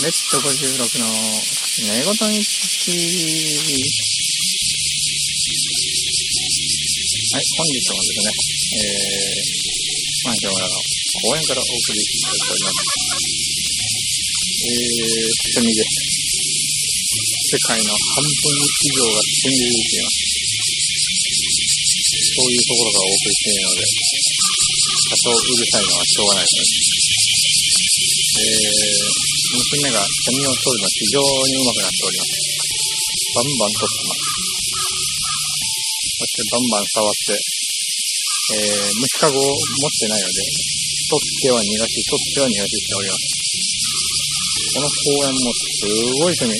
[0.00, 2.40] レッド56の寝言日
[2.80, 2.96] 記。
[7.28, 8.24] はい、本日もです。
[8.24, 9.52] ね、えー、
[10.24, 10.72] マンションの
[11.20, 12.88] 公園からお送りしております。
[14.40, 15.92] えー、セミです。
[17.52, 20.16] 世界の半分以上がセミでできています。
[22.32, 27.19] そういうところからお送りしているので、多少うるさいのはしょうがないです。
[27.80, 32.38] えー娘がセミを取るの非常にうまくなっております。
[33.34, 34.22] バンバン取ってます。
[36.20, 40.38] そしてバンバン触って、えー、虫かごを持ってないので、
[41.10, 43.26] 取っては逃がし、取っては逃がししております。
[44.70, 45.82] この公園もす
[46.22, 46.54] ごいセミ。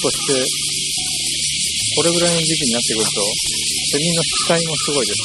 [0.00, 0.32] そして、
[1.96, 3.20] これぐらいの時期になってくると、
[3.92, 5.20] セミの死体もすごいです。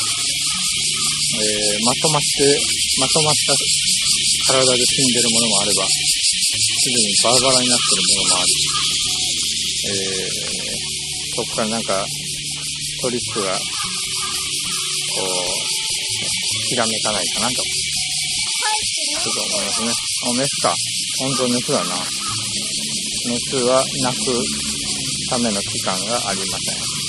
[1.31, 2.59] えー、まとまって、
[2.99, 3.55] まとまった
[4.45, 8.53] 体で死んでるものもあれば、すでにバラバラになってるものもあり、
[9.81, 10.35] えー、
[11.35, 12.05] そこからなんか
[13.01, 13.59] トリックがこ
[15.21, 15.61] う
[16.69, 17.63] ひらめかないかなと。
[19.21, 19.91] ちょっと思いますね。
[19.91, 20.73] あメスか。
[21.19, 21.95] 本当メスだな。
[23.29, 24.17] メスは鳴く
[25.29, 27.01] ための期間がありません。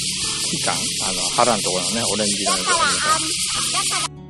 [0.53, 2.85] 期間あの腹のところのねオレンジ色のところ
[4.19, 4.22] あ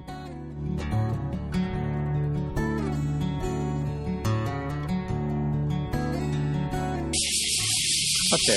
[8.33, 8.57] さて、え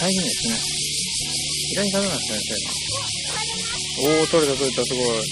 [0.00, 0.58] 最近ですね、
[1.68, 2.58] 平井和正先生
[4.02, 5.22] の、おー、取れた取れた、すごい。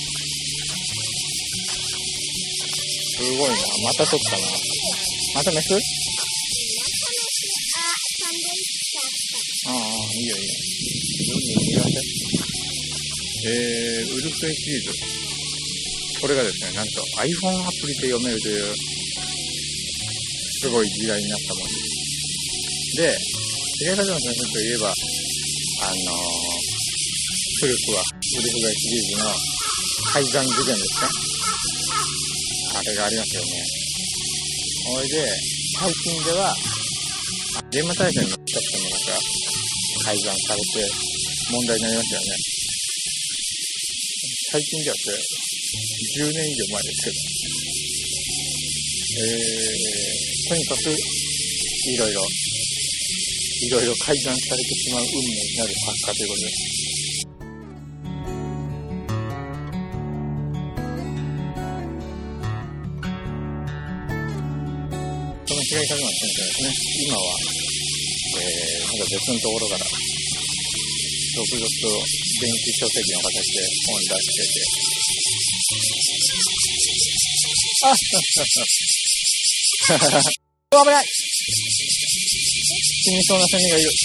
[3.17, 3.57] すごいな。
[3.83, 4.47] また取ったな。
[5.35, 5.75] またメス？
[9.67, 9.75] ああ、
[10.15, 10.55] いいよいいよ。
[11.27, 11.99] どんどん逃がせ。
[13.49, 14.93] えー、ウルフェイシリーズ。
[16.21, 18.73] これがですね、なんと iPhone アプリで読めるという
[20.67, 22.99] すごい時代になったもんです。
[22.99, 23.15] で、
[23.87, 26.27] 平井和の先生といえば、あのー、
[27.63, 29.31] 古くはウルフガイシリーズの
[30.11, 31.07] 改ざん事件ですか
[32.81, 33.63] あれがありますよね。
[34.91, 35.23] それで、
[35.79, 36.51] 最近では、
[37.71, 39.23] 現場大戦の使ったものが
[40.03, 40.83] 改ざんされて
[41.55, 42.27] 問題になりましたよね。
[44.51, 45.17] 最近ではそれ、
[46.27, 47.86] 10年以上前ですけど、
[49.17, 56.61] とにかく、いろいろ、いろいろ改ざんされてしまう運命になる作家ということです。
[65.47, 66.69] その平井和馬先生ですね、
[67.09, 67.25] 今は、
[68.37, 69.87] えー、まだ別のところから、
[71.37, 71.89] 続々と
[72.43, 74.61] 電子書籍の形で本出してて、
[77.87, 78.86] あ っ
[79.87, 81.15] 危ない死
[83.15, 83.89] にそうなセミがいる。
[83.89, 84.03] 隅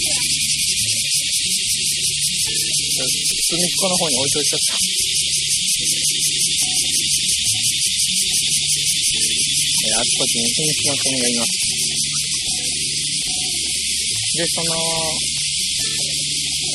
[3.57, 4.77] っこの方に置いといちゃった。
[9.81, 11.49] えー、あちこちに瀕死のセミがいます。
[14.37, 14.77] で、その、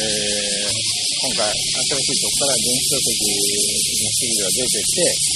[0.03, 0.75] えー、
[1.23, 3.23] 今回、新しいとこから電子書籍
[4.03, 5.36] の記事が出てて、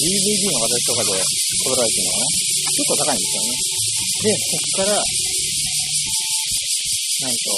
[0.00, 3.52] DVD の形とかで撮られてるのかな結構高いんですよね。
[4.20, 4.96] で、そこから、
[7.20, 7.52] なんと、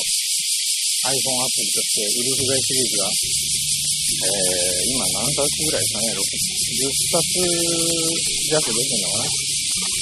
[1.02, 7.26] iPhone アプリとしてウルフガイシリーズが、えー、今何冊ぐらいですかね、10冊
[8.50, 9.30] 弱出てるのかな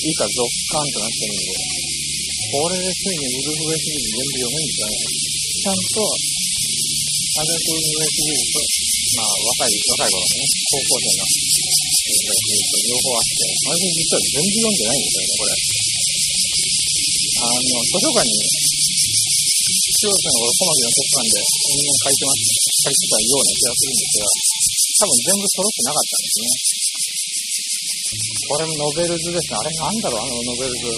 [0.01, 1.57] 以下続刊となってるんで、
[2.53, 4.97] これでついにウルフガイシリーズ全部読めるんですよね。
[5.01, 6.05] ちゃんと、
[7.41, 8.65] アダルトウルフガイシリーズと、
[9.17, 15.53] まあ、若い、若い頃のね、高校生の両方あって、私実は全部読んでないんですよね、これ。
[17.41, 22.45] あの、図書館に、中学生の頃、小牧の図書館で人間書いてます、
[22.81, 24.25] 書いてたような気がするんですが、
[25.01, 26.81] 多分全部揃ってなかったんですね。
[28.11, 29.61] これもノベルズですね。
[29.61, 30.89] あれなんだろう、あのノベルズ。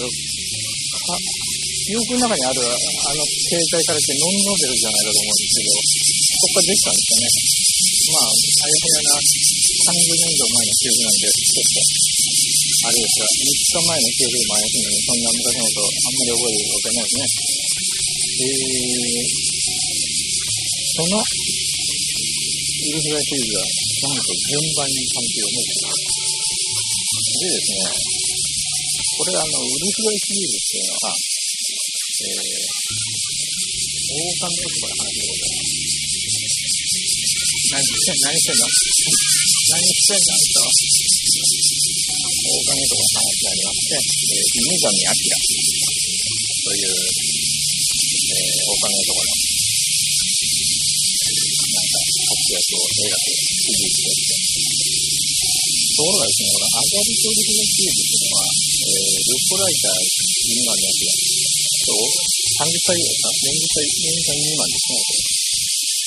[1.83, 7.27] 記憶の中にある、あの、携帯されてノンノベルじゃないかと思うんですけど、そこからできたんですかね。
[8.03, 9.15] まあ、あやふやな
[9.83, 11.83] 30年以上前の記憶なんで、ちょっと、
[12.83, 17.27] あれですが、3日前の記憶でも怪しいのに、そんな昔のことあんまり覚えるわけないですね。
[18.33, 19.27] えー、
[20.93, 23.67] その、ウルフライシリーズは、
[24.03, 25.83] なんと順番にちゃんと読めて
[27.33, 27.91] でですね、
[29.19, 31.11] これあの、ウルフライシリーズっていうのは、
[32.23, 32.71] えー、
[34.13, 35.73] 王冠のとから話すること
[37.73, 41.47] 何してんの何してんの何してんだと、大
[42.67, 49.39] 金とか話がありまして、えー、犬神明という、えー、大金とかの、
[51.63, 54.35] なんか、活躍を描くシリーズでして、
[55.95, 56.43] ところがです。
[56.43, 60.11] ね、このアジャリトリフのシリーズっていうのは、えー、ループライター、
[60.43, 60.99] 犬神明
[61.83, 62.03] と、
[62.53, 64.91] 30歳ぐらいですか ?40 歳、40歳未満です。
[64.91, 64.99] ね、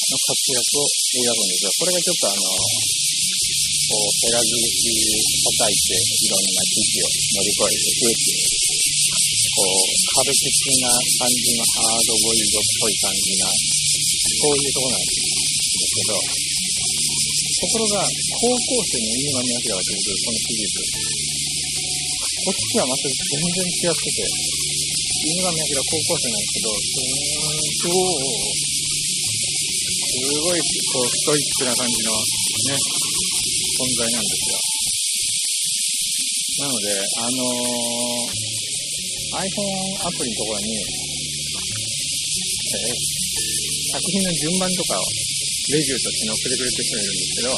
[0.07, 1.65] の活躍を描くんです。
[1.65, 4.91] が、これがちょっとあの、こう、減らず口
[5.47, 8.51] 叩いて、いろんな危機を乗り越えていくっていう、
[9.55, 15.23] こう、カルピスな感じのハードボイルドっぽい感じな、そういうとこなんです
[15.87, 16.19] けど、
[17.57, 20.83] ところが、高校生の犬神明が出てくるこのシリーズ、
[22.47, 24.23] こっちはまた全然違ってて、
[25.27, 26.75] 犬神明高校生なんですけど、
[27.75, 28.47] すごい、
[29.97, 33.06] すごい、こう、ストイックな感じの、ね、
[33.77, 34.57] 存在なんですよ。
[36.57, 40.73] なので、あのー、iPhone アプリのところに、
[42.73, 42.97] えー、
[43.93, 45.05] 作品の順番とかを
[45.77, 47.53] レビューとして載せてくれてる人がいるんですけど、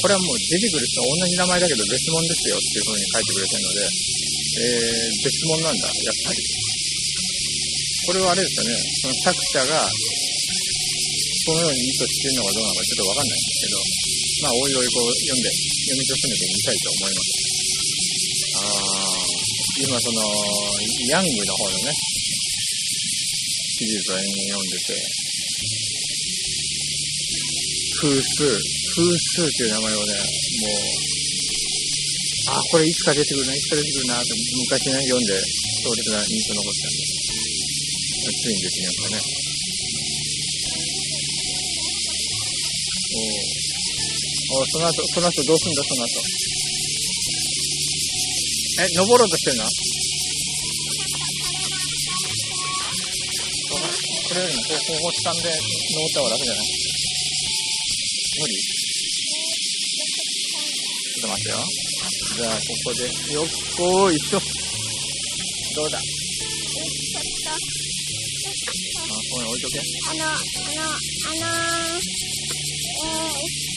[0.00, 6.42] これはもう出てくる人は同じ名前だけど別物ですよっていう風に書いてくれてるので、えー、別物なんだ、やっぱり。
[8.10, 9.86] これはあれですよね、その作者が
[11.46, 13.78] そのように意図しているのかどうなのかちょっとわかんないんですけど、
[14.40, 17.30] まあ、おいおいこう読んで、読み進めてみたいと思います。
[18.56, 18.66] あ
[19.80, 20.20] 今その、
[21.08, 21.92] ヤングの方のね、
[23.80, 24.02] シリー。
[24.02, 24.96] ズを読んでて、
[28.00, 28.48] 風数、
[28.96, 30.84] 風数っていう名前をね、もう、
[32.48, 34.32] あ、これいつか出てくるな、いつか出てくるなって
[34.68, 35.32] 昔ね、読んで、
[35.82, 37.02] 強烈な印象残ったんで、
[38.40, 39.22] ついに出てきましたね。
[43.12, 43.59] お
[44.52, 46.10] おその後、その後どうすんだ、その後。
[48.82, 49.64] え、登ろうとしてんの？
[54.28, 56.66] これよりもこう、こう掴んで登った方が楽じゃない？
[58.40, 58.54] 無理？
[61.14, 61.56] ちょっと待ってよ。
[62.34, 64.40] じゃあ、ここで、よっこいしょ。
[65.76, 65.98] どうだ？
[65.98, 66.00] あ、
[69.10, 69.78] ここに置いとけ。
[70.10, 70.38] あの、あの、
[70.90, 72.02] あのー、
[73.06, 73.69] えー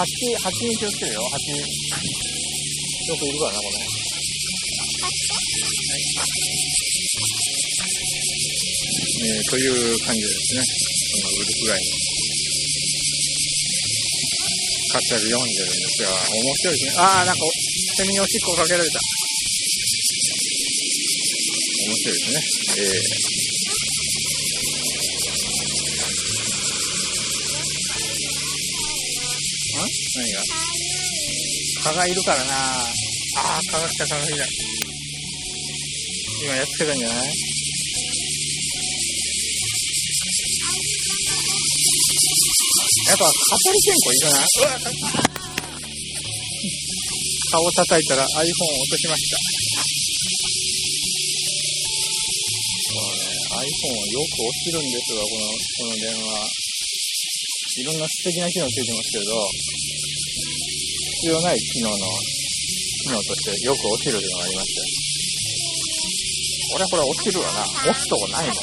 [0.00, 1.52] 蜂、蜂に気をつけるよ、蜂。
[1.52, 1.60] よ
[3.20, 3.76] くいるからな、これ。
[9.20, 10.62] えー、という感じですね。
[11.12, 11.84] このウルフガイの
[14.88, 16.92] 活躍読んでるんですが、面白いですね。
[16.96, 17.44] ああ、なんか、
[17.96, 18.98] セミにおしっこかけられた。
[21.84, 22.40] 面白いですね。
[22.78, 23.39] えー
[30.16, 30.42] 何が
[31.82, 32.22] 蚊がいる。
[32.22, 34.46] からなああ、蚊が来た、蚊が来た。
[36.42, 37.16] 今やっつけたんじゃない
[43.08, 44.36] やっぱ、蚊取り線香いいかな
[47.50, 49.36] 顔叩いたら iPhone を落としました。
[52.90, 54.80] このね、iPhone よく落ちる。
[54.80, 55.44] んですわ、この、
[55.78, 56.59] この電話。
[57.78, 59.30] いろんな素敵な機能ついてますけど、
[61.22, 64.80] 必要ない機能の、機能としてよく落ちるというのがありまして。
[66.74, 67.62] 俺これ落ちるわな。
[67.62, 68.54] 落ちとこないもん。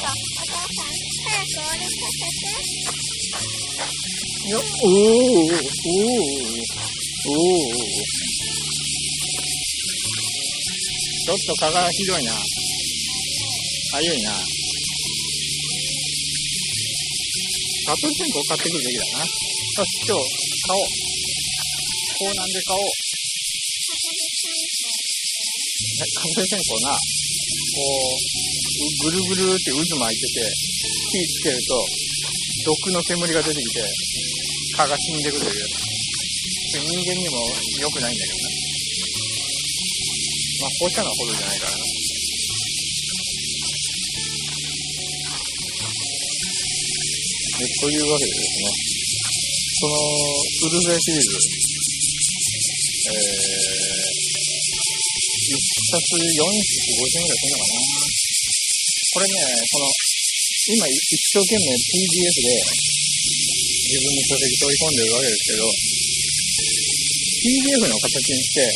[4.44, 6.20] いや、おー、おー、おー、
[7.28, 7.88] おー。
[11.24, 12.32] ちょっと蚊がひどいな。
[12.32, 12.40] か
[14.02, 14.57] ゆいな。
[17.88, 19.24] ガトリ線香買ってくるべきだな。
[19.24, 19.32] よ
[19.88, 20.28] し、今日
[20.68, 20.92] 買おう。
[22.20, 22.92] こうなんで買おう。
[25.96, 27.00] 蚊取り線香な、こ
[27.88, 28.28] う、
[29.08, 30.52] ぐるぐるって渦巻いてて、
[31.16, 31.80] 火つけると、
[32.68, 33.80] 毒の煙が出てきて、
[34.76, 35.64] 蚊が死んでくるという。
[36.68, 37.40] 人間にも
[37.80, 38.52] 良くないんだけどね。
[40.60, 41.84] まあ、放射能ほどじゃないからな。
[47.58, 48.70] というわけでですね、
[49.82, 51.34] その、ウルフェシリーズ、
[53.08, 54.06] えー、
[54.78, 57.82] 1冊450円ぐらいするのかな。
[59.10, 59.42] これね、
[59.74, 59.90] この、
[60.70, 62.62] 今一生懸命 PDF で
[63.90, 65.66] 自分の書籍取り込んでるわけですけど、
[67.42, 68.70] PDF の形にして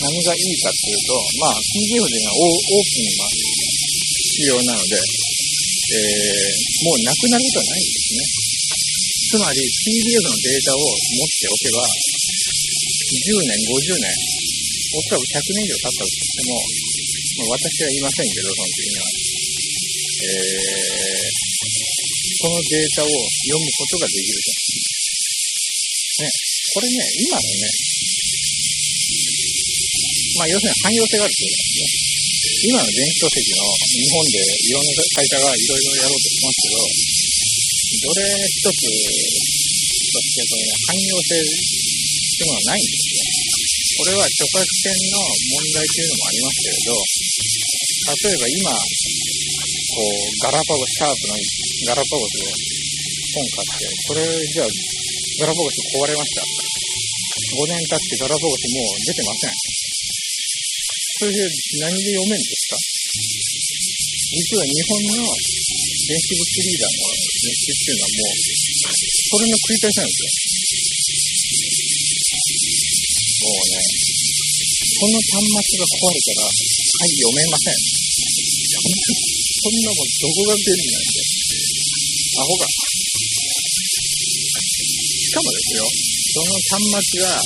[0.00, 4.96] 何がいいかっていうと、まあ PDF でいうのはオープンな仕様なので、
[5.88, 5.96] え
[6.84, 8.20] もうなくなることはないんですね。
[9.28, 16.56] つまり PDF のデータを持っておけば、10年、50年、おそらく100年以上経ったとしても、
[17.36, 19.04] まあ、私はいませんけど、その時には。
[20.18, 21.28] えー、
[22.40, 24.50] そのデータを読むことができると。
[26.18, 26.32] ね、
[26.74, 27.68] これね、今のね、
[30.38, 32.07] まあ要するに汎用性があるということですね。
[32.38, 36.78] 今の電子書籍の日本でいろんな会社がいろいろやろうとしますけど、
[37.98, 38.86] どれ一つ
[40.06, 43.38] としてその、ね、汎用性っていうのはないんですよ。
[43.98, 46.94] これは著作権の問題というのもありますけれど、
[48.08, 51.34] 例えば今、こう、ガラパゴス、シャープの
[51.90, 52.46] ガラパゴスで
[53.34, 54.70] 本買って、これじゃあ、
[55.42, 56.46] ガラパゴス壊れました。
[57.58, 59.77] 5年経ってガラパゴスもう出てません。
[61.18, 61.42] それで
[61.82, 70.30] 何で読めんですか実は日本の電子物リーダーの日誌っていうのはもう、それの繰り返しなんですよ。
[73.38, 73.82] もうね、
[74.94, 77.82] その端末が壊れたら、はい、読めません。
[78.62, 81.18] そんなもんどこが便利なんで。
[82.38, 82.70] アホが。
[85.18, 87.42] しかもですよ、その端末が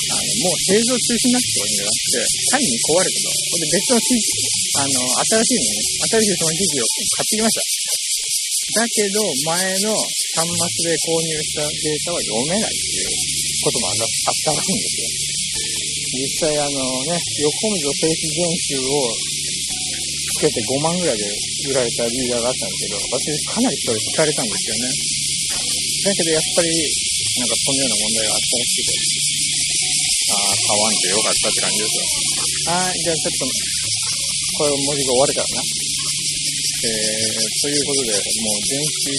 [0.00, 3.30] あの、もう製造中止になってるわけじゃなくて、単に壊れたと。
[3.30, 4.28] ほんで別の機器、
[4.70, 8.00] あの、新しいのね、新しいその機器を買ってきました。
[8.70, 9.18] だけど、
[9.50, 13.10] 前の端末で購入したデータは読めないっていう
[13.66, 15.40] こともあったらしいんですよ。
[16.10, 19.14] 実際あのね、横溝静止全集を
[20.36, 21.24] つけて5万ぐらいで
[21.70, 24.86] 売られたリーダーがあったんですけど、私かなりそれ聞かれたんですよね。
[26.00, 29.10] だけどやっぱり、なんかそのような問題があったらしくて、
[30.30, 32.06] ああ、買わんでよかったって感じですよ。
[32.70, 33.46] はい、じゃあちょっと、
[34.58, 35.62] これ文字が終わるからな。
[36.80, 39.12] えー、ということで、もう電子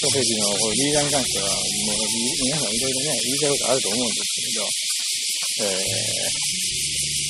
[0.00, 2.00] 書籍のこリーダーに関しては、もう
[2.40, 4.64] 皆さんいろいろね、言いたいことあると思うんですけど、
[5.60, 6.32] えー、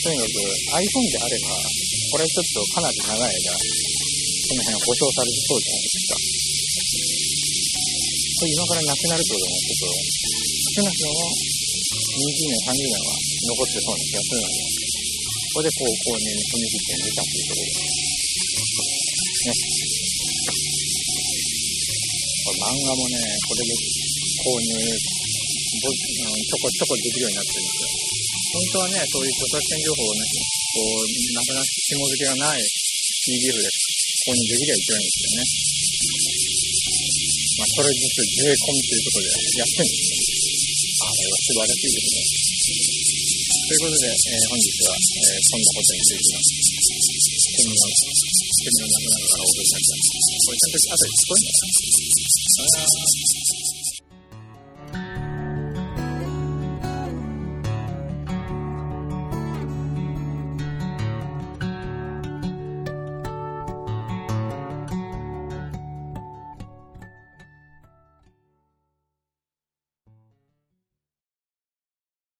[0.06, 0.38] とにかく
[0.78, 6.14] iPhone であれば、これちょっとかなり長い間、その辺は保証されてそうじゃないですか。
[8.38, 9.90] これ今からなくなるってこともちょっと、
[10.70, 11.59] 少なくとも
[12.20, 13.16] 年、30年は
[13.48, 14.60] 残ってそうな気がするので、
[15.50, 17.90] これでこう、購入に踏み切ってみたというところです。
[19.40, 19.56] ね。
[22.40, 24.74] これ漫画もね、これで購入、
[25.80, 27.88] ぼちょこちょこできるようになってるんですよ。
[28.50, 33.68] 本当はね、そういう著作権情報をね、こう、なくなって紐付けがない PDF で
[34.26, 35.46] 購入できれば一番いいんですよね。
[37.60, 40.19] まあ、それ実は税込みということでやってるんですよ。
[41.20, 43.00] あれは素晴らしいですね。
[43.60, 50.00] ということで、えー、本日は、えー、そんなことについての煙の、煙のなくなるからお送りしました。
[50.40, 51.80] これちゃんと後で聞こえんのかな
[52.80, 53.79] あ